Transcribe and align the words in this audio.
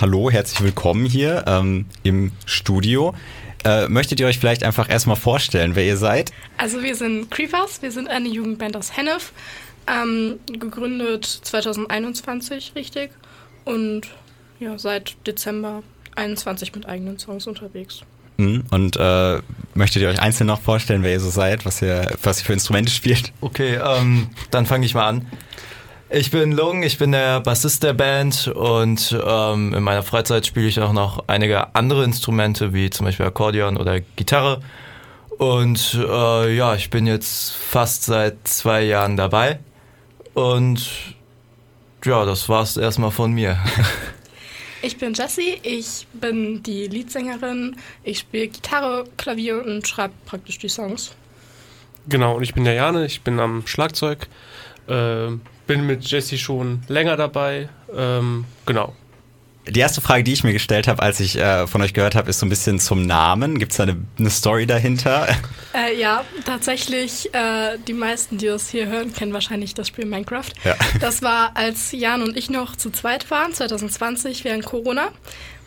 Hallo, 0.00 0.30
herzlich 0.30 0.62
willkommen 0.62 1.06
hier 1.06 1.42
ähm, 1.48 1.84
im 2.04 2.30
Studio. 2.46 3.16
Äh, 3.64 3.88
möchtet 3.88 4.20
ihr 4.20 4.28
euch 4.28 4.38
vielleicht 4.38 4.62
einfach 4.62 4.88
erstmal 4.88 5.16
vorstellen, 5.16 5.74
wer 5.74 5.84
ihr 5.84 5.96
seid? 5.96 6.30
Also 6.56 6.84
wir 6.84 6.94
sind 6.94 7.32
Creepers, 7.32 7.82
wir 7.82 7.90
sind 7.90 8.06
eine 8.06 8.28
Jugendband 8.28 8.76
aus 8.76 8.96
Hennef, 8.96 9.32
ähm, 9.88 10.38
gegründet 10.46 11.24
2021, 11.24 12.74
richtig, 12.76 13.10
und 13.64 14.02
ja, 14.60 14.78
seit 14.78 15.16
Dezember 15.26 15.82
21 16.14 16.76
mit 16.76 16.86
eigenen 16.86 17.18
Songs 17.18 17.48
unterwegs. 17.48 18.02
Mhm. 18.36 18.66
Und 18.70 18.96
äh, 19.00 19.40
möchtet 19.74 20.02
ihr 20.02 20.10
euch 20.10 20.20
einzeln 20.22 20.46
noch 20.46 20.60
vorstellen, 20.60 21.02
wer 21.02 21.10
ihr 21.10 21.20
so 21.20 21.30
seid, 21.30 21.66
was 21.66 21.82
ihr, 21.82 22.16
was 22.22 22.40
ihr 22.40 22.44
für 22.44 22.52
Instrumente 22.52 22.92
spielt? 22.92 23.32
Okay, 23.40 23.80
ähm, 23.84 24.28
dann 24.52 24.64
fange 24.64 24.86
ich 24.86 24.94
mal 24.94 25.08
an. 25.08 25.26
Ich 26.10 26.30
bin 26.30 26.52
Lung, 26.52 26.82
ich 26.82 26.96
bin 26.96 27.12
der 27.12 27.40
Bassist 27.40 27.82
der 27.82 27.92
Band 27.92 28.48
und 28.48 29.14
ähm, 29.22 29.74
in 29.74 29.82
meiner 29.82 30.02
Freizeit 30.02 30.46
spiele 30.46 30.66
ich 30.66 30.80
auch 30.80 30.94
noch 30.94 31.24
einige 31.26 31.74
andere 31.74 32.02
Instrumente, 32.02 32.72
wie 32.72 32.88
zum 32.88 33.04
Beispiel 33.04 33.26
Akkordeon 33.26 33.76
oder 33.76 34.00
Gitarre. 34.00 34.62
Und 35.36 35.94
äh, 35.94 36.56
ja, 36.56 36.74
ich 36.74 36.88
bin 36.88 37.06
jetzt 37.06 37.52
fast 37.52 38.04
seit 38.04 38.36
zwei 38.48 38.84
Jahren 38.84 39.18
dabei. 39.18 39.58
Und 40.32 40.88
ja, 42.06 42.24
das 42.24 42.48
war's 42.48 42.76
erstmal 42.76 43.10
von 43.10 43.32
mir. 43.32 43.58
Ich 44.80 44.96
bin 44.96 45.12
Jessie, 45.12 45.58
ich 45.64 46.06
bin 46.12 46.62
die 46.62 46.86
Leadsängerin, 46.86 47.74
ich 48.04 48.20
spiele 48.20 48.46
Gitarre, 48.46 49.06
Klavier 49.16 49.64
und 49.66 49.88
schreibe 49.88 50.14
praktisch 50.24 50.58
die 50.58 50.68
Songs. 50.68 51.16
Genau, 52.08 52.36
und 52.36 52.44
ich 52.44 52.54
bin 52.54 52.62
der 52.62 52.74
Jane, 52.74 53.04
ich 53.04 53.22
bin 53.22 53.40
am 53.40 53.66
Schlagzeug. 53.66 54.28
Äh, 54.86 55.30
bin 55.68 55.86
mit 55.86 56.04
Jesse 56.04 56.36
schon 56.36 56.82
länger 56.88 57.16
dabei. 57.16 57.68
Ähm, 57.94 58.46
genau. 58.66 58.96
Die 59.68 59.80
erste 59.80 60.00
Frage, 60.00 60.24
die 60.24 60.32
ich 60.32 60.44
mir 60.44 60.54
gestellt 60.54 60.88
habe, 60.88 61.02
als 61.02 61.20
ich 61.20 61.36
äh, 61.36 61.66
von 61.66 61.82
euch 61.82 61.92
gehört 61.92 62.14
habe, 62.14 62.30
ist 62.30 62.38
so 62.38 62.46
ein 62.46 62.48
bisschen 62.48 62.80
zum 62.80 63.02
Namen. 63.02 63.58
Gibt 63.58 63.72
es 63.72 63.76
da 63.76 63.82
eine, 63.82 63.98
eine, 64.18 64.30
Story 64.30 64.66
dahinter? 64.66 65.28
Äh, 65.74 66.00
ja, 66.00 66.24
tatsächlich, 66.46 67.32
äh, 67.34 67.76
die 67.86 67.92
meisten, 67.92 68.38
die 68.38 68.46
das 68.46 68.70
hier 68.70 68.86
hören, 68.86 69.12
kennen 69.12 69.34
wahrscheinlich 69.34 69.74
das 69.74 69.86
Spiel 69.86 70.06
Minecraft. 70.06 70.50
Ja. 70.64 70.74
Das 71.00 71.20
war, 71.20 71.52
als 71.56 71.92
Jan 71.92 72.22
und 72.22 72.38
ich 72.38 72.48
noch 72.48 72.74
zu 72.74 72.90
zweit 72.90 73.30
waren, 73.30 73.52
2020, 73.52 74.44
während 74.44 74.64
Corona. 74.64 75.10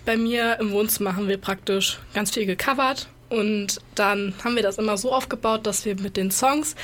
Bei 0.04 0.18
mir 0.18 0.60
im 0.60 0.72
Wohnzimmer 0.72 1.16
haben 1.16 1.28
wir 1.28 1.38
praktisch 1.38 2.00
ganz 2.16 2.32
viel 2.32 2.48
gecovert 2.48 3.08
und 3.30 3.80
dann 4.02 4.34
haben 4.44 4.56
wir 4.56 4.64
das 4.64 4.80
immer 4.80 4.98
so 4.98 5.14
aufgebaut, 5.14 5.68
dass 5.68 5.86
wir 5.86 5.96
mit 6.00 6.18
den 6.18 6.32
Songs 6.32 6.76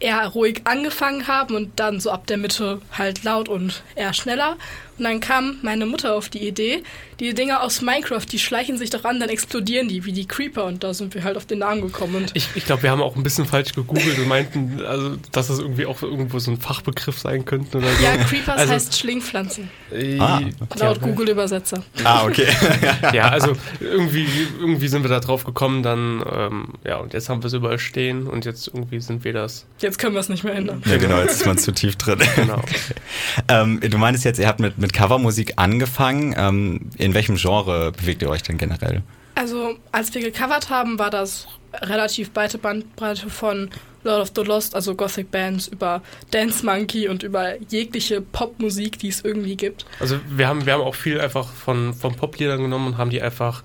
eher 0.00 0.26
ruhig 0.26 0.62
angefangen 0.64 1.28
haben 1.28 1.54
und 1.54 1.78
dann 1.78 2.00
so 2.00 2.10
ab 2.10 2.26
der 2.26 2.36
Mitte 2.36 2.80
halt 2.92 3.22
laut 3.22 3.48
und 3.48 3.82
eher 3.94 4.12
schneller. 4.12 4.56
Und 4.98 5.04
dann 5.04 5.18
kam 5.18 5.56
meine 5.62 5.86
Mutter 5.86 6.14
auf 6.14 6.28
die 6.28 6.46
Idee, 6.46 6.84
die 7.18 7.34
Dinger 7.34 7.62
aus 7.62 7.82
Minecraft, 7.82 8.26
die 8.30 8.38
schleichen 8.38 8.78
sich 8.78 8.90
doch 8.90 9.04
an, 9.04 9.18
dann 9.18 9.28
explodieren 9.28 9.88
die 9.88 10.04
wie 10.04 10.12
die 10.12 10.26
Creeper 10.26 10.66
und 10.66 10.84
da 10.84 10.94
sind 10.94 11.14
wir 11.14 11.24
halt 11.24 11.36
auf 11.36 11.46
den 11.46 11.60
Namen 11.60 11.80
gekommen. 11.80 12.14
Und 12.14 12.30
ich 12.34 12.48
ich 12.54 12.64
glaube, 12.64 12.84
wir 12.84 12.90
haben 12.90 13.02
auch 13.02 13.16
ein 13.16 13.24
bisschen 13.24 13.44
falsch 13.44 13.72
gegoogelt 13.72 14.18
und 14.18 14.28
meinten, 14.28 14.84
also, 14.84 15.16
dass 15.32 15.48
das 15.48 15.58
irgendwie 15.58 15.86
auch 15.86 16.02
irgendwo 16.02 16.38
so 16.38 16.52
ein 16.52 16.58
Fachbegriff 16.58 17.18
sein 17.18 17.44
könnte. 17.44 17.78
Oder 17.78 17.88
so. 17.88 18.04
Ja, 18.04 18.16
Creepers 18.18 18.60
also, 18.60 18.72
heißt 18.72 18.98
Schlingpflanzen. 18.98 19.68
Äh, 19.92 20.18
ah, 20.20 20.40
okay. 20.60 20.78
Laut 20.78 21.00
Google-Übersetzer. 21.00 21.82
Ah, 22.04 22.24
okay. 22.24 22.46
ja, 23.12 23.28
also 23.30 23.52
irgendwie, 23.80 24.28
irgendwie 24.60 24.88
sind 24.88 25.02
wir 25.02 25.10
da 25.10 25.18
drauf 25.18 25.44
gekommen, 25.44 25.82
dann, 25.82 26.24
ähm, 26.32 26.63
ja, 26.84 26.96
und 26.96 27.12
jetzt 27.12 27.28
haben 27.28 27.42
wir 27.42 27.46
es 27.46 27.52
überall 27.52 27.78
stehen 27.78 28.26
und 28.26 28.44
jetzt 28.44 28.68
irgendwie 28.68 29.00
sind 29.00 29.24
wir 29.24 29.32
das. 29.32 29.66
Jetzt 29.78 29.98
können 29.98 30.14
wir 30.14 30.20
es 30.20 30.28
nicht 30.28 30.44
mehr 30.44 30.54
ändern. 30.54 30.82
Ja, 30.86 30.96
genau, 30.96 31.20
jetzt 31.20 31.40
ist 31.40 31.46
man 31.46 31.58
zu 31.58 31.72
tief 31.72 31.96
drin. 31.96 32.18
Genau. 32.36 32.60
ähm, 33.48 33.80
du 33.80 33.96
meinst 33.98 34.24
jetzt, 34.24 34.38
ihr 34.38 34.48
habt 34.48 34.60
mit, 34.60 34.78
mit 34.78 34.92
Covermusik 34.92 35.54
angefangen. 35.56 36.34
Ähm, 36.36 36.90
in 36.96 37.14
welchem 37.14 37.36
Genre 37.36 37.92
bewegt 37.92 38.22
ihr 38.22 38.28
euch 38.28 38.42
denn 38.42 38.58
generell? 38.58 39.02
Also, 39.34 39.76
als 39.92 40.14
wir 40.14 40.20
gecovert 40.20 40.70
haben, 40.70 40.98
war 40.98 41.10
das 41.10 41.46
relativ 41.82 42.32
breite 42.32 42.58
Bandbreite 42.58 43.30
von 43.30 43.70
Lord 44.04 44.20
of 44.20 44.32
the 44.36 44.42
Lost, 44.42 44.74
also 44.74 44.94
Gothic 44.94 45.30
Bands, 45.30 45.66
über 45.68 46.02
Dance 46.30 46.64
Monkey 46.64 47.08
und 47.08 47.22
über 47.22 47.60
jegliche 47.68 48.20
Popmusik, 48.20 48.98
die 48.98 49.08
es 49.08 49.22
irgendwie 49.22 49.56
gibt. 49.56 49.86
Also 49.98 50.18
wir 50.28 50.46
haben, 50.46 50.66
wir 50.66 50.74
haben 50.74 50.82
auch 50.82 50.94
viel 50.94 51.20
einfach 51.20 51.48
von, 51.48 51.94
von 51.94 52.14
Popliedern 52.14 52.60
genommen 52.60 52.88
und 52.88 52.98
haben 52.98 53.10
die 53.10 53.22
einfach 53.22 53.62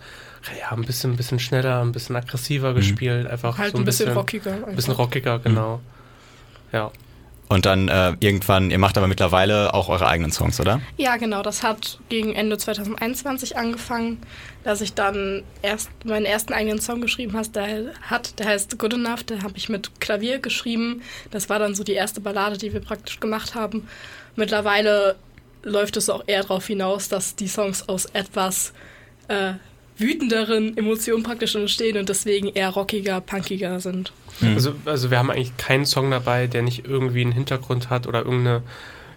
ja, 0.60 0.72
ein 0.72 0.84
bisschen, 0.84 1.12
ein 1.12 1.18
bisschen 1.18 1.40
schneller, 1.40 1.82
ein 1.82 1.92
bisschen 1.92 2.16
aggressiver 2.16 2.72
mhm. 2.72 2.76
gespielt. 2.76 3.28
Einfach 3.28 3.58
halt 3.58 3.72
so 3.72 3.78
ein 3.78 3.86
bisschen, 3.86 4.06
bisschen 4.08 4.18
rockiger. 4.18 4.68
Ein 4.68 4.76
bisschen 4.76 4.94
rockiger, 4.94 5.40
genau. 5.40 5.78
Mhm. 5.78 5.82
Ja. 6.72 6.92
Und 7.52 7.66
dann 7.66 7.88
äh, 7.88 8.16
irgendwann, 8.20 8.70
ihr 8.70 8.78
macht 8.78 8.96
aber 8.96 9.08
mittlerweile 9.08 9.74
auch 9.74 9.90
eure 9.90 10.08
eigenen 10.08 10.32
Songs, 10.32 10.60
oder? 10.60 10.82
Ja, 10.98 11.18
genau. 11.18 11.42
Das 11.42 11.64
hat 11.64 12.00
gegen 12.08 12.36
Ende 12.36 12.60
2021 12.60 13.58
angefangen, 13.58 14.22
dass 14.64 14.82
ich 14.82 14.94
dann 14.94 15.42
erst 15.64 15.90
meinen 16.06 16.28
ersten 16.28 16.54
eigenen 16.54 16.80
Song 16.80 17.02
geschrieben 17.02 17.36
hast, 17.36 17.56
der 17.56 17.86
hat, 18.04 18.38
der 18.38 18.50
heißt 18.50 18.78
Good 18.78 18.94
Enough, 18.94 19.24
der 19.24 19.42
habe 19.42 19.54
ich 19.58 19.68
mit 19.68 20.00
Klavier 20.00 20.38
geschrieben. 20.38 21.02
Das 21.32 21.50
war 21.50 21.58
dann 21.58 21.74
so 21.74 21.84
die 21.84 21.94
erste 21.94 22.22
Ballade, 22.22 22.60
die 22.60 22.72
wir 22.72 22.82
praktisch 22.82 23.20
gemacht 23.20 23.56
haben. 23.56 23.88
Mittlerweile 24.36 25.16
läuft 25.64 25.98
es 25.98 26.08
auch 26.12 26.24
eher 26.28 26.44
darauf 26.44 26.68
hinaus, 26.68 27.10
dass 27.10 27.36
die 27.36 27.48
Songs 27.48 27.90
aus 27.90 28.06
etwas 28.06 28.74
äh, 29.28 29.54
wütenderen 30.00 30.78
Emotionen 30.78 31.24
praktisch 31.24 31.56
entstehen 31.56 31.98
und 31.98 32.10
deswegen 32.10 32.48
eher 32.48 32.70
rockiger, 32.70 33.22
punkiger 33.22 33.80
sind. 33.80 34.12
Mhm. 34.40 34.54
Also, 34.54 34.74
also 34.86 35.12
wir 35.12 35.20
haben 35.20 35.30
eigentlich 35.30 35.56
keinen 35.58 35.86
Song 35.86 36.12
dabei, 36.12 36.48
der 36.48 36.62
nicht 36.62 36.86
irgendwie 36.86 37.22
einen 37.22 37.32
Hintergrund 37.32 37.90
hat 37.90 38.08
oder 38.08 38.20
irgendeine, 38.20 38.64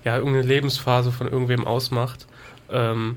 ja, 0.04 0.16
irgendeine 0.16 0.46
Lebensphase 0.46 1.12
von 1.12 1.28
irgendwem 1.28 1.66
ausmacht. 1.66 2.26
Ähm, 2.70 3.16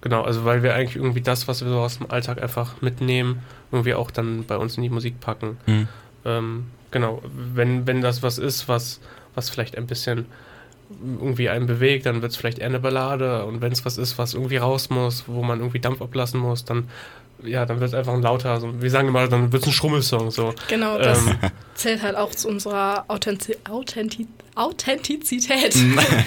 genau, 0.00 0.22
also 0.22 0.44
weil 0.44 0.62
wir 0.62 0.74
eigentlich 0.74 0.96
irgendwie 0.96 1.20
das, 1.20 1.48
was 1.48 1.62
wir 1.62 1.68
so 1.68 1.78
aus 1.78 1.98
dem 1.98 2.10
Alltag 2.10 2.42
einfach 2.42 2.80
mitnehmen, 2.82 3.40
irgendwie 3.72 3.94
auch 3.94 4.10
dann 4.10 4.44
bei 4.44 4.56
uns 4.56 4.76
in 4.76 4.82
die 4.82 4.90
Musik 4.90 5.20
packen. 5.20 5.58
Mhm. 5.66 5.88
Ähm, 6.24 6.66
genau, 6.90 7.22
wenn, 7.54 7.86
wenn 7.86 8.00
das 8.00 8.22
was 8.22 8.38
ist, 8.38 8.68
was, 8.68 9.00
was 9.34 9.50
vielleicht 9.50 9.76
ein 9.76 9.86
bisschen 9.86 10.26
irgendwie 10.90 11.48
einen 11.48 11.66
bewegt, 11.66 12.06
dann 12.06 12.22
wird 12.22 12.32
es 12.32 12.38
vielleicht 12.38 12.58
eher 12.58 12.66
eine 12.66 12.80
Ballade. 12.80 13.44
Und 13.44 13.60
wenn 13.60 13.72
es 13.72 13.84
was 13.84 13.98
ist, 13.98 14.18
was 14.18 14.34
irgendwie 14.34 14.56
raus 14.56 14.90
muss, 14.90 15.24
wo 15.26 15.42
man 15.42 15.58
irgendwie 15.58 15.80
Dampf 15.80 16.00
ablassen 16.00 16.40
muss, 16.40 16.64
dann 16.64 16.88
ja, 17.42 17.64
dann 17.66 17.80
wird 17.80 17.90
es 17.90 17.94
einfach 17.94 18.14
ein 18.14 18.22
lauter, 18.22 18.50
also 18.50 18.82
wir 18.82 18.90
sagen 18.90 19.08
immer, 19.08 19.28
dann 19.28 19.52
wird 19.52 19.62
es 19.62 19.68
ein 19.68 19.72
Schrummelsong. 19.72 20.30
So. 20.30 20.54
Genau, 20.68 20.98
das 20.98 21.26
ähm. 21.26 21.36
zählt 21.74 22.02
halt 22.02 22.16
auch 22.16 22.30
zu 22.30 22.48
unserer 22.48 23.04
Authentiz 23.08 23.56
Authentiz 23.68 24.26
Authentizität. 24.54 25.76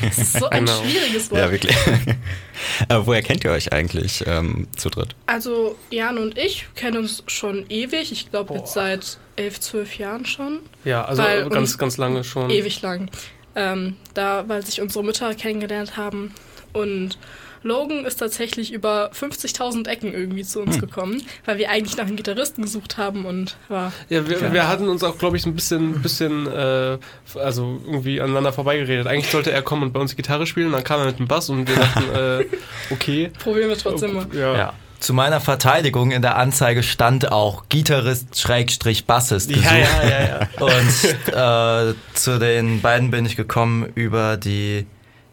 das 0.02 0.18
ist 0.18 0.40
so 0.40 0.48
ein 0.50 0.66
genau. 0.66 0.82
schwieriges 0.84 1.30
Wort. 1.32 1.42
Ja, 1.42 1.52
wirklich. 1.52 1.76
äh, 2.90 2.96
woher 3.04 3.22
kennt 3.22 3.44
ihr 3.44 3.52
euch 3.52 3.74
eigentlich 3.74 4.24
ähm, 4.26 4.68
zu 4.78 4.90
dritt? 4.90 5.16
Also 5.26 5.76
Jan 5.90 6.18
und 6.18 6.38
ich 6.38 6.68
kennen 6.76 6.98
uns 6.98 7.24
schon 7.28 7.66
ewig, 7.68 8.14
ich 8.14 8.30
glaube 8.30 8.54
jetzt 8.54 8.72
seit 8.72 9.18
elf, 9.36 9.60
zwölf 9.60 9.98
Jahren 9.98 10.26
schon. 10.26 10.60
Ja, 10.86 11.04
also 11.04 11.24
ganz, 11.50 11.78
ganz 11.78 11.98
lange 11.98 12.24
schon. 12.24 12.50
Ewig 12.50 12.82
lang. 12.82 13.10
Ähm, 13.56 13.98
da, 14.14 14.48
weil 14.48 14.66
sich 14.66 14.82
unsere 14.82 15.04
Mütter 15.04 15.34
kennengelernt 15.34 15.98
haben. 15.98 16.34
Und 16.74 17.18
Logan 17.64 18.06
ist 18.06 18.16
tatsächlich 18.16 18.74
über 18.74 19.12
50.000 19.12 19.88
Ecken 19.88 20.14
irgendwie 20.14 20.44
zu 20.44 20.62
uns 20.62 20.76
hm. 20.76 20.82
gekommen, 20.82 21.22
weil 21.46 21.58
wir 21.58 21.70
eigentlich 21.70 21.96
nach 21.98 22.06
einem 22.06 22.16
Gitarristen 22.16 22.64
gesucht 22.64 22.98
haben 22.98 23.26
und 23.26 23.58
war. 23.68 23.92
Ja, 24.10 24.28
wir, 24.28 24.40
ja. 24.40 24.54
wir 24.54 24.68
hatten 24.68 24.90
uns 24.90 25.04
auch, 25.04 25.18
glaube 25.18 25.38
ich, 25.38 25.46
ein 25.46 25.54
bisschen, 25.54 26.02
bisschen 26.02 26.48
äh, 26.48 26.98
also 27.36 27.80
irgendwie 27.86 28.20
aneinander 28.20 28.52
vorbeigeredet. 28.54 29.06
Eigentlich 29.08 29.32
sollte 29.32 29.52
er 29.52 29.62
kommen 29.62 29.84
und 29.84 29.94
bei 29.94 30.00
uns 30.00 30.16
Gitarre 30.16 30.48
spielen, 30.48 30.72
dann 30.72 30.84
kam 30.84 31.02
er 31.02 31.08
mit 31.08 31.20
dem 31.20 31.28
Bass 31.28 31.50
und 31.50 31.68
wir 31.68 31.76
dachten, 31.76 32.04
äh, 32.16 32.46
okay. 32.90 33.32
Probieren 33.40 33.70
wir 33.70 33.78
trotzdem 33.78 34.14
mal. 34.14 34.28
ja. 34.34 34.56
ja. 34.56 34.74
Zu 35.02 35.16
meiner 35.16 35.42
Verteidigung 35.42 36.12
in 36.12 36.22
der 36.22 36.38
Anzeige 36.38 36.84
stand 36.84 37.32
auch 37.32 37.64
Gitarrist 37.70 38.40
Schrägstrich 38.40 39.08
Bassist 39.08 39.50
gesucht. 39.50 39.66
Ja, 39.66 39.76
ja, 39.76 40.10
ja, 40.10 40.48
ja. 40.60 41.90
Und 41.90 41.92
äh, 41.92 41.96
zu 42.14 42.38
den 42.38 42.82
beiden 42.82 43.10
bin 43.10 43.26
ich 43.26 43.36
gekommen 43.36 43.92
über 43.96 44.38
die 44.38 44.86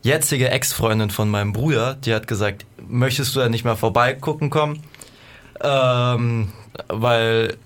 jetzige 0.02 0.48
Ex-Freundin 0.50 1.10
von 1.10 1.28
meinem 1.28 1.52
Bruder. 1.52 1.96
Die 1.96 2.14
hat 2.14 2.26
gesagt, 2.26 2.64
möchtest 2.88 3.36
du 3.36 3.40
da 3.40 3.50
nicht 3.50 3.66
mal 3.66 3.76
vorbeigucken 3.76 4.48
kommen? 4.48 4.82
Ähm, 5.60 6.50
weil, 6.88 7.58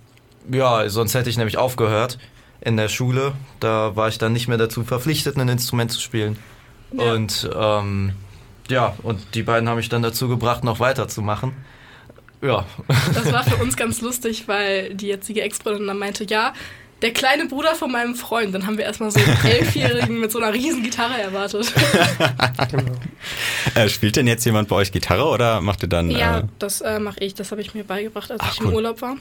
ja, 0.50 0.88
sonst 0.88 1.14
hätte 1.14 1.30
ich 1.30 1.36
nämlich 1.36 1.56
aufgehört 1.56 2.18
in 2.60 2.76
der 2.76 2.88
Schule. 2.88 3.32
Da 3.60 3.94
war 3.94 4.08
ich 4.08 4.18
dann 4.18 4.32
nicht 4.32 4.48
mehr 4.48 4.58
dazu 4.58 4.82
verpflichtet, 4.82 5.36
ein 5.36 5.48
Instrument 5.48 5.92
zu 5.92 6.00
spielen. 6.00 6.36
Ja. 6.90 7.12
Und 7.12 7.48
ähm, 7.56 8.14
ja, 8.68 8.96
und 9.04 9.36
die 9.36 9.44
beiden 9.44 9.68
haben 9.68 9.76
mich 9.76 9.88
dann 9.88 10.02
dazu 10.02 10.26
gebracht, 10.26 10.64
noch 10.64 10.80
weiterzumachen. 10.80 11.52
Ja. 12.42 12.66
Das 13.14 13.32
war 13.32 13.44
für 13.44 13.62
uns 13.62 13.76
ganz 13.76 14.00
lustig, 14.00 14.48
weil 14.48 14.94
die 14.94 15.06
jetzige 15.06 15.42
Ex-Freundin 15.42 15.86
dann 15.86 15.98
meinte, 15.98 16.24
ja, 16.28 16.52
der 17.02 17.12
kleine 17.12 17.46
Bruder 17.46 17.74
von 17.74 17.90
meinem 17.90 18.14
Freund. 18.14 18.54
Dann 18.54 18.66
haben 18.66 18.78
wir 18.78 18.84
erstmal 18.84 19.10
so 19.10 19.20
einen 19.20 19.44
Elfjährigen 19.44 20.20
mit 20.20 20.30
so 20.30 20.38
einer 20.38 20.52
riesen 20.52 20.82
Gitarre 20.82 21.20
erwartet. 21.20 21.72
genau. 22.70 22.92
äh, 23.74 23.88
spielt 23.88 24.16
denn 24.16 24.26
jetzt 24.26 24.44
jemand 24.44 24.68
bei 24.68 24.76
euch 24.76 24.92
Gitarre 24.92 25.24
oder 25.26 25.60
macht 25.60 25.82
ihr 25.82 25.88
dann... 25.88 26.10
Ja, 26.10 26.40
äh 26.40 26.42
das 26.58 26.80
äh, 26.80 26.98
mache 27.00 27.20
ich. 27.20 27.34
Das 27.34 27.50
habe 27.50 27.60
ich 27.60 27.74
mir 27.74 27.84
beigebracht, 27.84 28.30
als 28.30 28.40
Ach, 28.42 28.54
ich 28.54 28.60
im 28.60 28.72
Urlaub 28.72 29.02
war. 29.02 29.16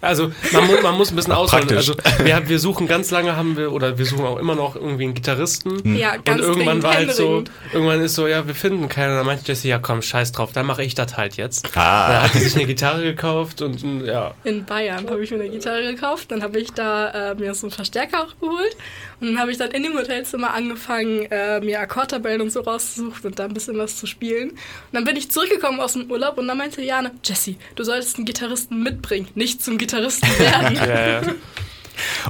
Also 0.00 0.32
man, 0.52 0.66
mu 0.66 0.74
man 0.82 0.96
muss 0.96 1.10
ein 1.10 1.16
bisschen 1.16 1.32
ausholen. 1.32 1.68
Also 1.74 1.94
wir, 2.22 2.48
wir, 2.48 2.58
suchen 2.58 2.86
ganz 2.86 3.10
lange 3.10 3.36
haben 3.36 3.56
wir 3.56 3.72
oder 3.72 3.96
wir 3.96 4.04
suchen 4.04 4.24
auch 4.24 4.38
immer 4.38 4.54
noch 4.54 4.76
irgendwie 4.76 5.04
einen 5.04 5.14
Gitarristen. 5.14 5.82
Hm. 5.82 5.96
Ja, 5.96 6.16
ganz 6.16 6.42
Und 6.42 6.48
irgendwann 6.48 6.82
war 6.82 6.94
halt 6.94 7.14
so, 7.14 7.44
irgendwann 7.72 8.00
ist 8.02 8.14
so, 8.14 8.26
ja, 8.26 8.46
wir 8.46 8.54
finden 8.54 8.88
keinen. 8.88 9.16
Dann 9.16 9.26
meinte 9.26 9.44
Jesse, 9.46 9.68
ja 9.68 9.78
komm, 9.78 10.02
scheiß 10.02 10.32
drauf, 10.32 10.52
dann 10.52 10.66
mache 10.66 10.84
ich 10.84 10.94
das 10.94 11.16
halt 11.16 11.36
jetzt. 11.36 11.76
Ah. 11.76 12.08
Dann 12.08 12.22
hat 12.24 12.32
sie 12.32 12.40
sich 12.40 12.54
eine 12.54 12.66
Gitarre 12.66 13.02
gekauft 13.02 13.62
und 13.62 13.82
ja. 14.04 14.34
In 14.44 14.64
Bayern 14.64 15.08
habe 15.08 15.22
ich 15.22 15.30
mir 15.30 15.40
eine 15.40 15.48
Gitarre 15.48 15.82
gekauft. 15.82 16.30
Dann 16.30 16.42
habe 16.42 16.58
ich 16.58 16.72
da 16.72 17.30
äh, 17.32 17.34
mir 17.34 17.54
so 17.54 17.66
einen 17.66 17.72
Verstärker 17.72 18.24
auch 18.24 18.40
geholt. 18.40 18.76
Und 19.20 19.28
dann 19.28 19.38
habe 19.38 19.52
ich 19.52 19.58
dann 19.58 19.70
in 19.70 19.82
dem 19.82 19.96
Hotelzimmer 19.96 20.52
angefangen, 20.52 21.26
äh, 21.30 21.60
mir 21.60 21.80
Akkordtabellen 21.80 22.40
und 22.40 22.50
so 22.50 22.60
rauszusuchen 22.60 23.24
und 23.24 23.38
da 23.38 23.44
ein 23.44 23.54
bisschen 23.54 23.78
was 23.78 23.96
zu 23.96 24.06
spielen. 24.06 24.50
Und 24.50 24.58
dann 24.92 25.04
bin 25.04 25.16
ich 25.16 25.30
zurückgekommen 25.30 25.80
aus 25.80 25.94
dem 25.94 26.10
Urlaub 26.10 26.36
und 26.36 26.48
dann 26.48 26.58
meinte 26.58 26.82
Jane, 26.82 27.12
Jesse, 27.24 27.56
du 27.74 27.84
solltest 27.84 28.16
einen 28.16 28.26
Gitarristen 28.26 28.82
mitbringen, 28.82 29.28
nicht 29.34 29.62
zum 29.62 29.73
Gitarristen 29.78 30.28
werden. 30.38 30.76
ja, 30.76 31.06
ja. 31.06 31.22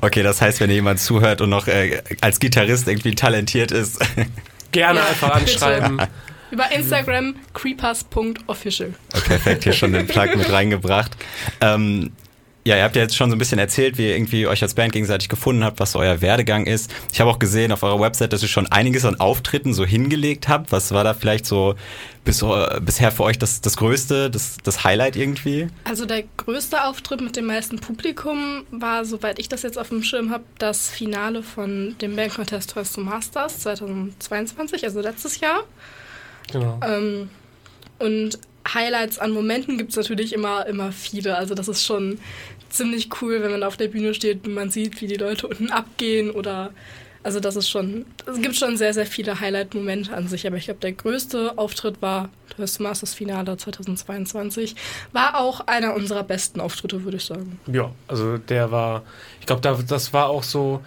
Okay, 0.02 0.22
das 0.22 0.40
heißt, 0.40 0.60
wenn 0.60 0.70
jemand 0.70 1.00
zuhört 1.00 1.40
und 1.40 1.50
noch 1.50 1.68
äh, 1.68 2.02
als 2.20 2.38
Gitarrist 2.38 2.86
irgendwie 2.88 3.14
talentiert 3.14 3.70
ist. 3.70 3.98
Gerne 4.72 5.00
ja, 5.00 5.06
einfach 5.06 5.30
anschreiben. 5.30 6.02
Über 6.50 6.70
Instagram 6.70 7.36
creepers.official. 7.52 8.94
Okay, 9.12 9.26
perfekt, 9.26 9.64
hier 9.64 9.72
schon 9.72 9.92
den 9.92 10.06
Plug 10.06 10.36
mit 10.36 10.52
reingebracht. 10.52 11.16
Ähm, 11.60 12.12
ja, 12.66 12.76
ihr 12.76 12.82
habt 12.82 12.96
ja 12.96 13.02
jetzt 13.02 13.14
schon 13.14 13.28
so 13.28 13.36
ein 13.36 13.38
bisschen 13.38 13.58
erzählt, 13.58 13.98
wie 13.98 14.08
ihr 14.08 14.16
irgendwie 14.16 14.46
euch 14.46 14.62
als 14.62 14.72
Band 14.72 14.92
gegenseitig 14.92 15.28
gefunden 15.28 15.62
habt, 15.62 15.80
was 15.80 15.92
so 15.92 15.98
euer 15.98 16.22
Werdegang 16.22 16.66
ist. 16.66 16.90
Ich 17.12 17.20
habe 17.20 17.30
auch 17.30 17.38
gesehen 17.38 17.72
auf 17.72 17.82
eurer 17.82 18.00
Website, 18.00 18.32
dass 18.32 18.42
ihr 18.42 18.48
schon 18.48 18.66
einiges 18.68 19.04
an 19.04 19.20
Auftritten 19.20 19.74
so 19.74 19.84
hingelegt 19.84 20.48
habt. 20.48 20.72
Was 20.72 20.90
war 20.92 21.04
da 21.04 21.12
vielleicht 21.12 21.44
so 21.44 21.74
bis, 22.24 22.40
äh, 22.40 22.80
bisher 22.80 23.12
für 23.12 23.24
euch 23.24 23.38
das, 23.38 23.60
das 23.60 23.76
Größte, 23.76 24.30
das, 24.30 24.56
das 24.62 24.82
Highlight 24.82 25.14
irgendwie? 25.14 25.68
Also 25.84 26.06
der 26.06 26.24
größte 26.38 26.84
Auftritt 26.84 27.20
mit 27.20 27.36
dem 27.36 27.44
meisten 27.44 27.80
Publikum 27.80 28.64
war, 28.70 29.04
soweit 29.04 29.38
ich 29.38 29.50
das 29.50 29.62
jetzt 29.62 29.78
auf 29.78 29.90
dem 29.90 30.02
Schirm 30.02 30.30
habe, 30.30 30.44
das 30.58 30.88
Finale 30.88 31.42
von 31.42 31.96
dem 32.00 32.16
Band 32.16 32.34
Contest 32.34 32.70
Toys 32.70 32.92
to 32.92 33.02
Masters 33.02 33.60
2022, 33.60 34.84
also 34.84 35.02
letztes 35.02 35.38
Jahr. 35.38 35.64
Genau. 36.50 36.80
Ähm, 36.82 37.28
und 37.98 38.38
Highlights 38.72 39.18
an 39.18 39.32
Momenten 39.32 39.78
gibt 39.78 39.90
es 39.90 39.96
natürlich 39.96 40.32
immer, 40.32 40.66
immer 40.66 40.92
viele. 40.92 41.36
Also 41.36 41.54
das 41.54 41.68
ist 41.68 41.84
schon 41.84 42.18
ziemlich 42.70 43.08
cool, 43.20 43.42
wenn 43.42 43.50
man 43.50 43.62
auf 43.62 43.76
der 43.76 43.88
Bühne 43.88 44.14
steht 44.14 44.46
und 44.46 44.54
man 44.54 44.70
sieht, 44.70 45.00
wie 45.00 45.06
die 45.06 45.16
Leute 45.16 45.46
unten 45.46 45.70
abgehen 45.70 46.30
oder 46.30 46.72
also 47.24 47.40
das 47.40 47.56
ist 47.56 47.70
schon, 47.70 48.04
es 48.26 48.40
gibt 48.42 48.54
schon 48.54 48.76
sehr, 48.76 48.92
sehr 48.92 49.06
viele 49.06 49.40
Highlight-Momente 49.40 50.14
an 50.14 50.28
sich, 50.28 50.46
aber 50.46 50.56
ich 50.56 50.66
glaube, 50.66 50.80
der 50.80 50.92
größte 50.92 51.56
Auftritt 51.56 52.02
war 52.02 52.28
das 52.58 52.78
Masters-Finale 52.78 53.56
2022. 53.56 54.76
War 55.12 55.40
auch 55.40 55.60
einer 55.66 55.94
unserer 55.94 56.22
besten 56.22 56.60
Auftritte, 56.60 57.02
würde 57.02 57.16
ich 57.16 57.24
sagen. 57.24 57.58
Ja, 57.66 57.90
also 58.08 58.36
der 58.36 58.70
war, 58.70 59.04
ich 59.40 59.46
glaube, 59.46 59.62
das 59.62 60.12
war 60.12 60.28
auch 60.28 60.42
so, 60.42 60.82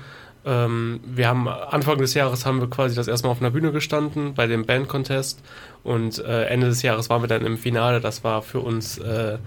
ähm, 0.47 1.01
wir 1.03 1.27
haben 1.27 1.49
Anfang 1.49 1.97
des 1.97 2.13
Jahres 2.13 2.45
haben 2.45 2.61
wir 2.61 2.69
quasi 2.69 2.95
das 2.95 3.09
erste 3.09 3.27
Mal 3.27 3.31
auf 3.33 3.41
einer 3.41 3.51
Bühne 3.51 3.73
gestanden 3.73 4.33
bei 4.33 4.47
dem 4.47 4.65
Band-Contest 4.65 5.43
und 5.83 6.19
äh, 6.19 6.45
Ende 6.45 6.67
des 6.67 6.81
Jahres 6.83 7.09
waren 7.09 7.21
wir 7.21 7.27
dann 7.27 7.45
im 7.45 7.57
Finale. 7.57 7.99
Das 7.99 8.23
war 8.23 8.41
für 8.41 8.61
uns 8.61 8.97
äh, 8.97 9.39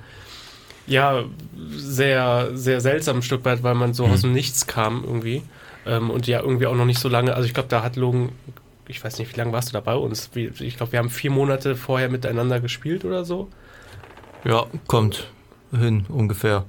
ja 0.87 1.25
sehr, 1.71 2.51
sehr 2.53 2.83
seltsam 2.83 3.19
ein 3.19 3.23
Stück 3.23 3.47
weit, 3.47 3.63
weil 3.63 3.75
man 3.75 3.95
so 3.95 4.07
mhm. 4.07 4.13
aus 4.13 4.21
dem 4.21 4.33
Nichts 4.35 4.67
kam 4.67 5.03
irgendwie. 5.03 5.43
Ähm, 5.87 6.11
und 6.11 6.27
ja, 6.27 6.41
irgendwie 6.41 6.67
auch 6.67 6.75
noch 6.75 6.85
nicht 6.85 7.01
so 7.01 7.09
lange. 7.09 7.35
Also 7.35 7.47
ich 7.47 7.55
glaube, 7.55 7.71
da 7.71 7.83
hat 7.83 7.97
Logan, 7.97 8.33
ich 8.87 9.03
weiß 9.03 9.19
nicht, 9.19 9.33
wie 9.33 9.39
lange 9.39 9.53
warst 9.53 9.71
du 9.71 9.73
da 9.73 9.81
bei 9.81 9.95
uns? 9.95 10.31
Ich 10.35 10.77
glaube, 10.77 10.93
wir 10.93 10.99
haben 10.99 11.09
vier 11.09 11.31
Monate 11.31 11.77
vorher 11.77 12.11
miteinander 12.11 12.61
gespielt 12.61 13.07
oder 13.07 13.25
so. 13.25 13.49
Ja, 14.45 14.67
kommt 14.87 15.31
hin 15.71 16.05
ungefähr. 16.09 16.67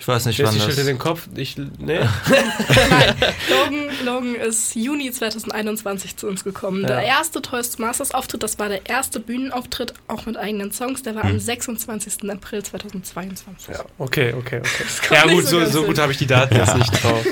Ich 0.00 0.06
weiß 0.06 0.26
nicht, 0.26 0.38
wann 0.44 0.56
das... 0.56 0.78
Ich 0.78 0.84
den 0.84 0.98
Kopf. 0.98 1.28
Ich, 1.34 1.56
nee. 1.56 1.66
Nein, 1.78 3.14
Logan, 3.50 3.88
Logan 4.04 4.34
ist 4.36 4.76
Juni 4.76 5.10
2021 5.10 6.16
zu 6.16 6.28
uns 6.28 6.44
gekommen. 6.44 6.82
Ja. 6.82 6.88
Der 6.88 7.02
erste 7.02 7.42
Toys 7.42 7.78
Masters 7.78 8.14
Auftritt, 8.14 8.44
das 8.44 8.60
war 8.60 8.68
der 8.68 8.88
erste 8.88 9.18
Bühnenauftritt, 9.18 9.94
auch 10.06 10.24
mit 10.26 10.36
eigenen 10.36 10.70
Songs. 10.70 11.02
Der 11.02 11.16
war 11.16 11.24
hm. 11.24 11.32
am 11.32 11.38
26. 11.40 12.30
April 12.30 12.62
2022. 12.62 13.74
Ja, 13.74 13.84
okay, 13.98 14.34
okay, 14.34 14.60
okay. 14.60 15.14
Ja 15.14 15.26
gut, 15.26 15.44
so, 15.46 15.64
so 15.66 15.82
gut 15.82 15.98
habe 15.98 16.12
ich 16.12 16.18
die 16.18 16.26
Daten 16.26 16.54
jetzt 16.54 16.76
nicht 16.76 17.02
drauf. 17.02 17.26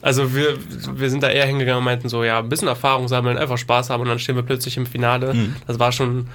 Also 0.00 0.34
wir, 0.34 0.58
wir 0.98 1.10
sind 1.10 1.22
da 1.22 1.28
eher 1.28 1.46
hingegangen 1.46 1.78
und 1.78 1.84
meinten 1.84 2.08
so, 2.08 2.24
ja, 2.24 2.40
ein 2.40 2.48
bisschen 2.48 2.66
Erfahrung 2.68 3.06
sammeln, 3.06 3.38
einfach 3.38 3.56
Spaß 3.56 3.90
haben 3.90 4.00
und 4.00 4.08
dann 4.08 4.18
stehen 4.18 4.34
wir 4.34 4.42
plötzlich 4.42 4.76
im 4.76 4.86
Finale. 4.86 5.32
Mhm. 5.32 5.56
Das 5.66 5.78
war 5.78 5.92
schon 5.92 6.26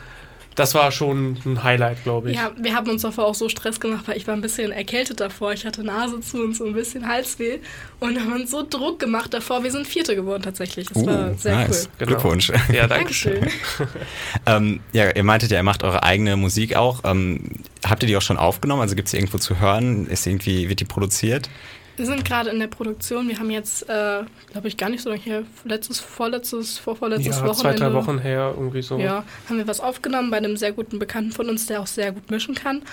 das 0.57 0.73
war 0.73 0.91
schon 0.91 1.37
ein 1.45 1.63
Highlight, 1.63 2.03
glaube 2.03 2.31
ich. 2.31 2.35
Ja, 2.35 2.51
wir 2.57 2.73
haben 2.73 2.89
uns 2.89 3.03
davor 3.03 3.27
auch 3.27 3.35
so 3.35 3.47
Stress 3.47 3.79
gemacht, 3.79 4.07
weil 4.07 4.17
ich 4.17 4.25
war 4.25 4.33
ein 4.33 4.41
bisschen 4.41 4.71
erkältet 4.71 5.19
davor. 5.19 5.53
Ich 5.53 5.67
hatte 5.67 5.83
Nase 5.83 6.19
zu 6.19 6.43
und 6.43 6.55
so 6.55 6.65
ein 6.65 6.73
bisschen 6.73 7.07
Halsweh. 7.07 7.59
Und 7.99 8.19
haben 8.19 8.33
uns 8.33 8.49
so 8.49 8.65
Druck 8.67 8.97
gemacht 8.97 9.35
davor. 9.35 9.63
Wir 9.63 9.71
sind 9.71 9.85
Vierte 9.85 10.15
geworden 10.15 10.41
tatsächlich. 10.41 10.87
Das 10.87 11.03
uh, 11.03 11.05
war 11.05 11.33
sehr 11.35 11.55
nice. 11.55 11.83
cool. 11.83 11.91
Genau. 11.99 12.09
Glückwunsch. 12.09 12.51
Ja, 12.73 12.87
danke 12.87 13.13
schön. 13.13 13.47
ähm, 14.47 14.79
ja, 14.93 15.11
ihr 15.11 15.23
meintet 15.23 15.51
ja, 15.51 15.57
ihr 15.57 15.63
macht 15.63 15.83
eure 15.83 16.01
eigene 16.01 16.35
Musik 16.37 16.75
auch. 16.75 17.01
Ähm, 17.03 17.39
habt 17.87 18.01
ihr 18.01 18.07
die 18.07 18.17
auch 18.17 18.21
schon 18.23 18.37
aufgenommen? 18.37 18.81
Also 18.81 18.95
gibt 18.95 19.09
es 19.09 19.13
irgendwo 19.13 19.37
zu 19.37 19.59
hören? 19.59 20.07
Ist 20.07 20.25
irgendwie, 20.25 20.69
wird 20.69 20.79
die 20.79 20.85
produziert? 20.85 21.51
Wir 21.97 22.05
sind 22.05 22.23
gerade 22.23 22.51
in 22.51 22.59
der 22.59 22.67
Produktion. 22.67 23.27
Wir 23.27 23.39
haben 23.39 23.49
jetzt, 23.49 23.89
äh, 23.89 24.23
glaube 24.51 24.67
ich, 24.67 24.77
gar 24.77 24.89
nicht 24.89 25.01
so 25.01 25.09
lange 25.09 25.21
her, 25.21 25.43
letztes, 25.65 25.99
vorletztes, 25.99 26.77
vorvorletztes 26.77 27.37
ja, 27.37 27.43
Wochenende. 27.43 27.79
zwei, 27.79 27.89
drei 27.89 27.93
Wochen 27.93 28.19
her, 28.19 28.53
irgendwie 28.55 28.83
so. 28.83 28.99
Ja, 28.99 29.23
haben 29.49 29.57
wir 29.57 29.67
was 29.67 29.79
aufgenommen 29.79 30.29
bei 30.29 30.37
einem 30.37 30.57
sehr 30.57 30.71
guten 30.71 30.99
Bekannten 30.99 31.31
von 31.31 31.49
uns, 31.49 31.65
der 31.65 31.81
auch 31.81 31.87
sehr 31.87 32.11
gut 32.11 32.29
mischen 32.29 32.53
kann. 32.53 32.83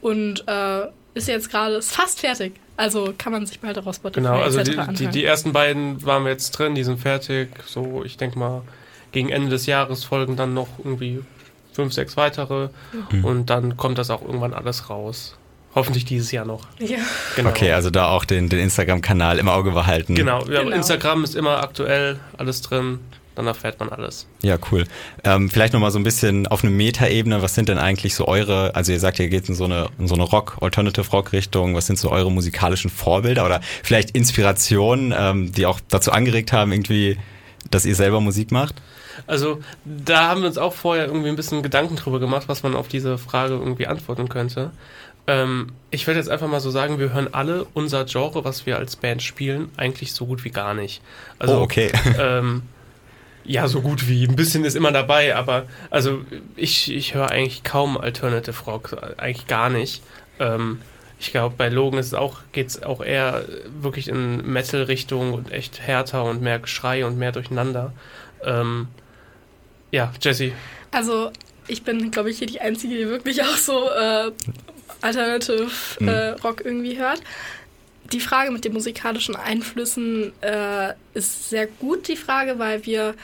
Und 0.00 0.44
äh, 0.48 0.88
ist 1.14 1.28
jetzt 1.28 1.50
gerade, 1.50 1.76
ist 1.76 1.94
fast 1.94 2.20
fertig. 2.20 2.54
Also 2.76 3.14
kann 3.16 3.32
man 3.32 3.46
sich 3.46 3.60
bald 3.60 3.76
daraus 3.76 3.96
Spotify 3.96 4.20
Genau, 4.20 4.40
also 4.40 4.62
die, 4.62 4.76
die, 4.94 5.06
die, 5.06 5.24
ersten 5.24 5.52
beiden 5.52 6.04
waren 6.04 6.24
wir 6.24 6.30
jetzt 6.30 6.50
drin, 6.52 6.74
die 6.74 6.84
sind 6.84 7.00
fertig. 7.00 7.48
So, 7.66 8.04
ich 8.04 8.16
denke 8.16 8.38
mal, 8.38 8.62
gegen 9.12 9.28
Ende 9.28 9.50
des 9.50 9.66
Jahres 9.66 10.04
folgen 10.04 10.36
dann 10.36 10.54
noch 10.54 10.68
irgendwie 10.78 11.20
fünf, 11.72 11.92
sechs 11.92 12.16
weitere. 12.16 12.70
Mhm. 13.10 13.24
Und 13.24 13.50
dann 13.50 13.76
kommt 13.76 13.98
das 13.98 14.10
auch 14.10 14.22
irgendwann 14.22 14.52
alles 14.52 14.90
raus. 14.90 15.36
Hoffentlich 15.74 16.04
dieses 16.04 16.32
Jahr 16.32 16.44
noch. 16.44 16.66
Ja. 16.78 16.98
Genau. 17.36 17.50
Okay, 17.50 17.72
also 17.72 17.90
da 17.90 18.08
auch 18.08 18.24
den, 18.24 18.48
den 18.48 18.58
Instagram-Kanal 18.58 19.38
im 19.38 19.48
Auge 19.48 19.70
behalten. 19.70 20.14
Genau, 20.14 20.44
ja, 20.46 20.62
genau, 20.62 20.74
Instagram 20.74 21.24
ist 21.24 21.36
immer 21.36 21.62
aktuell, 21.62 22.18
alles 22.36 22.62
drin. 22.62 23.00
Dann 23.38 23.46
erfährt 23.46 23.78
man 23.78 23.88
alles. 23.90 24.26
Ja, 24.42 24.58
cool. 24.72 24.84
Ähm, 25.22 25.48
vielleicht 25.48 25.72
nochmal 25.72 25.92
so 25.92 25.98
ein 26.00 26.02
bisschen 26.02 26.48
auf 26.48 26.64
eine 26.64 26.72
Metaebene. 26.72 27.40
Was 27.40 27.54
sind 27.54 27.68
denn 27.68 27.78
eigentlich 27.78 28.16
so 28.16 28.26
eure, 28.26 28.74
also 28.74 28.90
ihr 28.90 28.98
sagt, 28.98 29.20
ihr 29.20 29.28
geht 29.28 29.48
in 29.48 29.54
so 29.54 29.62
eine, 29.62 29.90
in 29.96 30.08
so 30.08 30.16
eine 30.16 30.24
Rock, 30.24 30.56
Alternative 30.60 31.08
Rock-Richtung. 31.08 31.76
Was 31.76 31.86
sind 31.86 32.00
so 32.00 32.10
eure 32.10 32.32
musikalischen 32.32 32.90
Vorbilder 32.90 33.46
oder 33.46 33.60
vielleicht 33.84 34.10
Inspirationen, 34.10 35.14
ähm, 35.16 35.52
die 35.52 35.66
auch 35.66 35.78
dazu 35.88 36.10
angeregt 36.10 36.52
haben, 36.52 36.72
irgendwie, 36.72 37.16
dass 37.70 37.86
ihr 37.86 37.94
selber 37.94 38.20
Musik 38.20 38.50
macht? 38.50 38.82
Also 39.28 39.60
da 39.84 40.26
haben 40.26 40.40
wir 40.40 40.48
uns 40.48 40.58
auch 40.58 40.74
vorher 40.74 41.06
irgendwie 41.06 41.28
ein 41.28 41.36
bisschen 41.36 41.62
Gedanken 41.62 41.94
drüber 41.94 42.18
gemacht, 42.18 42.48
was 42.48 42.64
man 42.64 42.74
auf 42.74 42.88
diese 42.88 43.18
Frage 43.18 43.54
irgendwie 43.54 43.86
antworten 43.86 44.28
könnte. 44.28 44.72
Ähm, 45.28 45.68
ich 45.90 46.06
werde 46.06 46.18
jetzt 46.18 46.30
einfach 46.30 46.48
mal 46.48 46.58
so 46.58 46.70
sagen, 46.70 46.98
wir 46.98 47.12
hören 47.12 47.28
alle 47.32 47.66
unser 47.74 48.06
Genre, 48.06 48.44
was 48.44 48.64
wir 48.64 48.78
als 48.78 48.96
Band 48.96 49.22
spielen, 49.22 49.70
eigentlich 49.76 50.14
so 50.14 50.24
gut 50.24 50.42
wie 50.42 50.50
gar 50.50 50.72
nicht. 50.72 51.02
Also, 51.38 51.58
oh, 51.58 51.62
okay. 51.62 51.92
Ähm, 52.18 52.62
ja, 53.44 53.68
so 53.68 53.80
gut 53.80 54.08
wie. 54.08 54.26
Ein 54.26 54.36
bisschen 54.36 54.64
ist 54.64 54.74
immer 54.74 54.90
dabei, 54.90 55.36
aber 55.36 55.66
also 55.90 56.20
ich, 56.56 56.92
ich 56.92 57.14
höre 57.14 57.30
eigentlich 57.30 57.62
kaum 57.62 57.96
Alternative 57.96 58.64
Rock, 58.66 58.96
eigentlich 59.16 59.46
gar 59.46 59.70
nicht. 59.70 60.02
Ähm, 60.38 60.80
ich 61.20 61.30
glaube, 61.30 61.54
bei 61.56 61.68
Logan 61.68 61.98
ist 61.98 62.06
es 62.06 62.14
auch, 62.14 62.38
geht 62.52 62.68
es 62.68 62.82
auch 62.82 63.02
eher 63.02 63.44
wirklich 63.80 64.08
in 64.08 64.50
Metal-Richtung 64.50 65.32
und 65.34 65.50
echt 65.50 65.80
härter 65.80 66.24
und 66.24 66.42
mehr 66.42 66.58
Geschrei 66.58 67.04
und 67.04 67.18
mehr 67.18 67.32
durcheinander. 67.32 67.92
Ähm, 68.44 68.88
ja, 69.90 70.12
Jesse. 70.20 70.52
Also 70.90 71.32
ich 71.66 71.82
bin, 71.82 72.10
glaube 72.10 72.30
ich, 72.30 72.38
hier 72.38 72.46
die 72.46 72.60
Einzige, 72.60 72.96
die 72.96 73.08
wirklich 73.08 73.42
auch 73.42 73.56
so 73.56 73.90
äh, 73.90 74.30
Alternative 75.00 75.70
mhm. 76.00 76.08
äh, 76.08 76.28
Rock 76.30 76.64
irgendwie 76.64 76.98
hört. 76.98 77.20
Die 78.12 78.20
Frage 78.20 78.50
mit 78.50 78.64
den 78.64 78.72
musikalischen 78.72 79.36
Einflüssen 79.36 80.32
äh, 80.40 80.94
ist 81.14 81.50
sehr 81.50 81.66
gut, 81.66 82.08
die 82.08 82.16
Frage, 82.16 82.58
weil 82.58 82.86
wir 82.86 83.14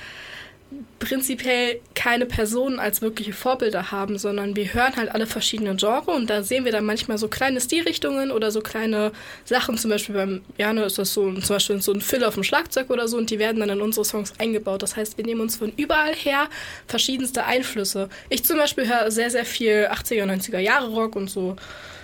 prinzipiell 0.98 1.80
keine 1.94 2.26
Personen 2.26 2.78
als 2.78 3.02
wirkliche 3.02 3.32
Vorbilder 3.32 3.90
haben, 3.90 4.18
sondern 4.18 4.56
wir 4.56 4.72
hören 4.72 4.96
halt 4.96 5.10
alle 5.10 5.26
verschiedene 5.26 5.74
Genres 5.76 6.06
und 6.06 6.30
da 6.30 6.42
sehen 6.42 6.64
wir 6.64 6.72
dann 6.72 6.84
manchmal 6.84 7.18
so 7.18 7.28
kleine 7.28 7.60
Stilrichtungen 7.60 8.30
oder 8.30 8.50
so 8.50 8.60
kleine 8.60 9.12
Sachen. 9.44 9.76
Zum 9.76 9.90
Beispiel 9.90 10.14
beim 10.14 10.42
Jano 10.56 10.82
ist 10.82 10.98
das 10.98 11.12
so 11.12 11.32
zum 11.32 11.56
Beispiel 11.56 11.82
so 11.82 11.92
ein 11.92 12.00
Fill 12.00 12.24
auf 12.24 12.34
dem 12.34 12.44
Schlagzeug 12.44 12.90
oder 12.90 13.08
so 13.08 13.16
und 13.16 13.30
die 13.30 13.38
werden 13.38 13.60
dann 13.60 13.70
in 13.70 13.80
unsere 13.80 14.04
Songs 14.04 14.32
eingebaut. 14.38 14.82
Das 14.82 14.96
heißt, 14.96 15.18
wir 15.18 15.24
nehmen 15.24 15.40
uns 15.40 15.56
von 15.56 15.72
überall 15.76 16.14
her 16.14 16.48
verschiedenste 16.86 17.44
Einflüsse. 17.44 18.08
Ich 18.30 18.44
zum 18.44 18.56
Beispiel 18.56 18.88
höre 18.88 19.10
sehr, 19.10 19.30
sehr 19.30 19.44
viel 19.44 19.88
80er, 19.90 20.24
90er 20.24 20.58
Jahre 20.58 20.88
Rock 20.88 21.16
und 21.16 21.28
so. 21.28 21.56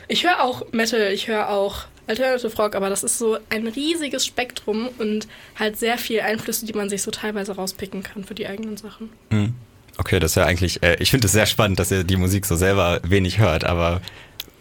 Ich 0.09 0.25
höre 0.25 0.43
auch 0.43 0.73
Metal, 0.73 1.13
ich 1.13 1.29
höre 1.29 1.49
auch 1.49 1.85
Alternative 2.11 2.55
Rock, 2.57 2.75
aber 2.75 2.91
das 2.91 3.03
ist 3.03 3.19
so 3.19 3.39
ein 3.49 3.67
riesiges 3.67 4.27
Spektrum 4.27 4.89
und 4.99 5.27
halt 5.59 5.79
sehr 5.79 5.97
viel 5.97 6.21
Einflüsse, 6.21 6.67
die 6.67 6.73
man 6.73 6.89
sich 6.89 7.03
so 7.03 7.11
teilweise 7.11 7.53
rauspicken 7.53 8.03
kann 8.03 8.25
für 8.25 8.35
die 8.35 8.47
eigenen 8.47 8.77
Sachen. 8.77 9.11
Mhm. 9.31 9.55
Okay, 9.97 10.19
das 10.19 10.33
ist 10.33 10.37
ja 10.37 10.45
eigentlich, 10.45 10.83
äh, 10.83 10.97
ich 10.99 11.11
finde 11.11 11.27
es 11.27 11.33
sehr 11.33 11.47
spannend, 11.47 11.79
dass 11.79 11.91
ihr 11.91 12.05
die 12.05 12.17
Musik 12.17 12.47
so 12.47 12.57
selber 12.57 13.01
wenig 13.05 13.39
hört, 13.39 13.65
aber 13.65 14.01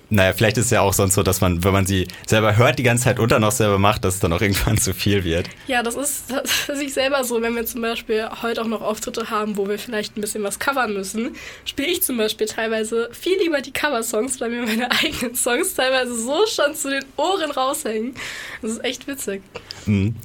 naja, 0.10 0.34
vielleicht 0.34 0.58
ist 0.58 0.66
es 0.66 0.72
ja 0.72 0.82
auch 0.82 0.94
sonst 0.94 1.14
so, 1.14 1.24
dass 1.24 1.42
man, 1.42 1.64
wenn 1.64 1.74
man 1.74 1.86
sie 1.86 2.08
selber 2.26 2.58
hört 2.58 2.80
die 2.80 2.84
ganze 2.84 3.06
Zeit 3.06 3.20
und 3.20 3.32
dann 3.32 3.44
auch 3.44 3.52
selber 3.52 3.78
macht, 3.78 4.04
dass 4.04 4.16
es 4.16 4.20
dann 4.20 4.34
auch 4.34 4.42
irgendwann 4.42 4.78
zu 4.78 4.94
viel 4.94 5.24
wird. 5.24 5.50
Ja, 5.68 5.84
das 5.84 5.96
ist 5.96 6.34
sich 6.74 6.94
selber 6.94 7.24
so, 7.24 7.42
wenn 7.42 7.56
wir 7.56 7.66
zum 7.66 7.82
Beispiel 7.82 8.28
heute 8.42 8.62
auch 8.62 8.68
noch 8.68 8.82
Auftritte 8.82 9.30
haben, 9.30 9.58
wo 9.58 9.68
wir 9.68 9.78
vielleicht 9.78 10.18
ein 10.18 10.22
bisschen 10.22 10.44
was 10.44 10.58
covern 10.58 10.94
müssen, 10.94 11.36
spiele 11.66 11.90
ich 11.90 12.02
zum 12.02 12.18
Beispiel 12.18 12.48
teilweise 12.48 13.10
viel 13.12 13.38
lieber 13.40 13.62
die 13.62 13.72
Cover-Songs, 13.72 14.42
weil 14.42 14.50
mir 14.50 14.64
meine 14.64 14.90
eigenen 15.04 15.36
Songs 15.36 15.76
teilweise 15.76 16.20
so 16.20 16.46
schon 16.48 16.74
zu 16.76 16.90
den 16.90 17.06
Ohren 17.18 17.52
raushängen. 17.52 18.16
Das 18.62 18.72
ist 18.72 18.84
echt 18.84 19.08
witzig. 19.08 19.42
Mhm. 19.86 20.16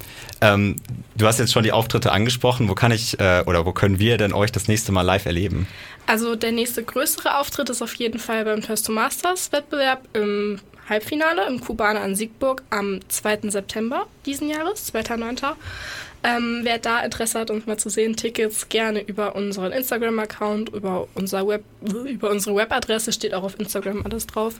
Ähm, 0.41 0.75
du 1.15 1.27
hast 1.27 1.39
jetzt 1.39 1.53
schon 1.53 1.63
die 1.63 1.71
Auftritte 1.71 2.11
angesprochen. 2.11 2.69
Wo 2.69 2.75
kann 2.75 2.91
ich 2.91 3.19
äh, 3.19 3.43
oder 3.45 3.65
wo 3.65 3.71
können 3.71 3.99
wir 3.99 4.17
denn 4.17 4.33
euch 4.33 4.51
das 4.51 4.67
nächste 4.67 4.91
Mal 4.91 5.01
live 5.01 5.25
erleben? 5.25 5.67
Also 6.07 6.35
der 6.35 6.51
nächste 6.51 6.83
größere 6.83 7.37
Auftritt 7.37 7.69
ist 7.69 7.81
auf 7.81 7.93
jeden 7.95 8.19
Fall 8.19 8.45
beim 8.45 8.61
First 8.61 8.85
to 8.85 8.91
Masters 8.91 9.51
Wettbewerb 9.51 10.07
im 10.13 10.59
Halbfinale 10.87 11.47
im 11.47 11.59
Kubaner 11.59 12.05
in 12.05 12.15
Siegburg 12.15 12.61
am 12.69 12.99
2. 13.07 13.49
September 13.49 14.05
diesen 14.25 14.49
Jahres, 14.49 14.93
2.9. 14.93 15.55
Ähm, 16.25 16.61
wer 16.63 16.79
da 16.79 17.01
Interesse 17.01 17.39
hat, 17.39 17.51
uns 17.51 17.67
mal 17.67 17.77
zu 17.77 17.89
sehen, 17.89 18.15
Tickets 18.15 18.67
gerne 18.69 19.01
über 19.01 19.35
unseren 19.35 19.71
Instagram-Account, 19.71 20.69
über, 20.69 21.07
unser 21.13 21.47
Web, 21.47 21.63
über 21.83 22.31
unsere 22.31 22.55
Webadresse, 22.55 23.13
steht 23.13 23.35
auch 23.35 23.43
auf 23.43 23.59
Instagram 23.59 24.01
alles 24.03 24.25
drauf. 24.25 24.59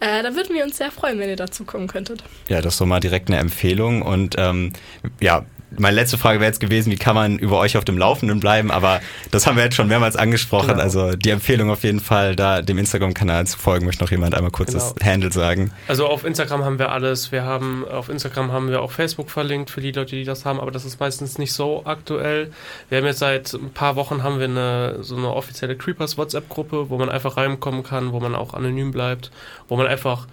Äh, 0.00 0.22
da 0.22 0.34
würden 0.34 0.56
wir 0.56 0.64
uns 0.64 0.78
sehr 0.78 0.90
freuen, 0.90 1.18
wenn 1.18 1.28
ihr 1.28 1.36
dazu 1.36 1.64
kommen 1.64 1.86
könntet. 1.86 2.24
Ja, 2.48 2.62
das 2.62 2.74
ist 2.74 2.80
doch 2.80 2.86
mal 2.86 3.00
direkt 3.00 3.28
eine 3.28 3.38
Empfehlung. 3.38 4.00
Und 4.00 4.36
ähm, 4.38 4.72
ja, 5.20 5.44
meine 5.78 5.96
letzte 5.96 6.18
Frage 6.18 6.40
wäre 6.40 6.48
jetzt 6.48 6.60
gewesen, 6.60 6.90
wie 6.90 6.96
kann 6.96 7.14
man 7.14 7.38
über 7.38 7.58
euch 7.58 7.76
auf 7.76 7.84
dem 7.84 7.98
Laufenden 7.98 8.40
bleiben? 8.40 8.70
Aber 8.70 9.00
das 9.30 9.46
haben 9.46 9.56
wir 9.56 9.64
jetzt 9.64 9.76
schon 9.76 9.88
mehrmals 9.88 10.16
angesprochen. 10.16 10.68
Genau. 10.68 10.82
Also 10.82 11.12
die 11.12 11.30
Empfehlung 11.30 11.70
auf 11.70 11.84
jeden 11.84 12.00
Fall, 12.00 12.36
da 12.36 12.62
dem 12.62 12.78
Instagram-Kanal 12.78 13.46
zu 13.46 13.58
folgen. 13.58 13.86
Möchte 13.86 14.02
noch 14.02 14.10
jemand 14.10 14.34
einmal 14.34 14.50
kurz 14.50 14.72
genau. 14.72 14.92
das 14.94 15.06
Handle 15.06 15.32
sagen? 15.32 15.72
Also 15.88 16.06
auf 16.06 16.24
Instagram 16.24 16.64
haben 16.64 16.78
wir 16.78 16.92
alles. 16.92 17.32
Wir 17.32 17.44
haben 17.44 17.84
auf 17.88 18.08
Instagram 18.08 18.52
haben 18.52 18.68
wir 18.68 18.82
auch 18.82 18.90
Facebook 18.90 19.30
verlinkt 19.30 19.70
für 19.70 19.80
die 19.80 19.92
Leute, 19.92 20.16
die 20.16 20.24
das 20.24 20.44
haben. 20.44 20.60
Aber 20.60 20.70
das 20.70 20.84
ist 20.84 21.00
meistens 21.00 21.38
nicht 21.38 21.52
so 21.52 21.82
aktuell. 21.84 22.52
Wir 22.88 22.98
haben 22.98 23.06
jetzt 23.06 23.20
seit 23.20 23.52
ein 23.54 23.70
paar 23.70 23.96
Wochen 23.96 24.22
haben 24.22 24.38
wir 24.38 24.46
eine 24.46 25.02
so 25.02 25.16
eine 25.16 25.32
offizielle 25.32 25.76
Creepers 25.76 26.18
WhatsApp-Gruppe, 26.18 26.90
wo 26.90 26.98
man 26.98 27.08
einfach 27.08 27.36
reinkommen 27.36 27.82
kann, 27.82 28.12
wo 28.12 28.20
man 28.20 28.34
auch 28.34 28.54
anonym 28.54 28.90
bleibt, 28.90 29.30
wo 29.68 29.76
man 29.76 29.86
einfach 29.86 30.26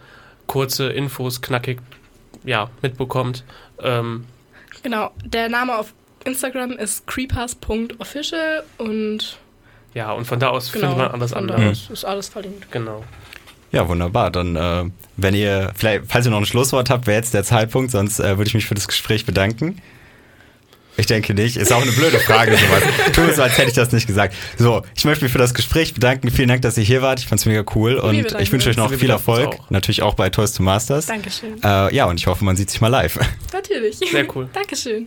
kurze 0.48 0.89
Infos 0.89 1.41
knackig 1.41 1.79
ja 2.43 2.69
mitbekommt. 2.81 3.43
Ähm, 3.81 4.25
Genau, 4.83 5.12
der 5.25 5.50
Name 5.50 5.77
auf 5.77 5.93
Instagram 6.25 6.71
ist 6.71 7.07
creepers.official 7.07 8.63
und 8.77 9.38
ja, 9.93 10.12
und 10.12 10.25
von 10.25 10.39
da 10.39 10.50
aus 10.50 10.71
genau, 10.71 10.89
findet 10.89 10.98
man 10.98 11.12
alles 11.12 11.33
andere. 11.33 11.62
Da 11.62 11.93
ist 11.93 12.05
alles 12.05 12.29
verlinkt. 12.29 12.71
Genau. 12.71 13.03
Ja, 13.71 13.88
wunderbar. 13.88 14.31
Dann, 14.31 14.55
äh, 14.55 14.86
wenn 15.17 15.36
ihr, 15.36 15.71
vielleicht, 15.75 16.05
falls 16.07 16.25
ihr 16.25 16.31
noch 16.31 16.39
ein 16.39 16.45
Schlusswort 16.45 16.89
habt, 16.89 17.07
wäre 17.07 17.17
jetzt 17.17 17.33
der 17.33 17.43
Zeitpunkt, 17.43 17.91
sonst 17.91 18.19
äh, 18.19 18.38
würde 18.38 18.48
ich 18.48 18.53
mich 18.53 18.65
für 18.65 18.75
das 18.75 18.88
Gespräch 18.88 19.25
bedanken. 19.25 19.81
Ich 21.00 21.06
denke 21.06 21.34
nicht. 21.34 21.56
Ist 21.56 21.72
auch 21.72 21.82
eine 21.82 21.91
blöde 21.91 22.20
Frage, 22.20 22.51
sowas. 22.51 22.84
Tu 23.13 23.34
so, 23.34 23.41
als 23.41 23.58
hätte 23.58 23.70
ich 23.70 23.74
das 23.74 23.91
nicht 23.94 24.06
gesagt. 24.06 24.36
So, 24.58 24.82
ich 24.96 25.06
möchte 25.06 25.24
mich 25.24 25.32
für 25.32 25.38
das 25.38 25.53
Gespräch 25.53 25.94
bedanken. 25.94 26.29
Vielen 26.29 26.50
Dank, 26.50 26.62
dass 26.62 26.77
ihr 26.77 26.84
hier 26.84 27.01
wart. 27.01 27.20
Ich 27.20 27.27
fand's 27.27 27.46
mega 27.46 27.63
cool 27.75 27.96
und 27.96 28.15
ich 28.39 28.51
wünsche 28.51 28.70
euch 28.70 28.77
noch 28.77 28.91
viel 28.94 29.10
Erfolg. 29.10 29.48
Auch. 29.48 29.70
Natürlich 29.70 30.01
auch 30.01 30.13
bei 30.15 30.29
Toys 30.29 30.51
to 30.51 30.62
Masters. 30.62 31.06
Dankeschön. 31.06 31.62
Äh, 31.63 31.96
ja, 31.96 32.06
und 32.06 32.20
ich 32.20 32.27
hoffe, 32.27 32.44
man 32.44 32.58
sieht 32.58 32.70
sich 32.70 32.82
mal 32.82 32.89
live. 32.89 33.18
Natürlich. 33.53 33.98
Sehr 33.98 34.36
cool. 34.36 34.50
Dankeschön. 34.53 34.98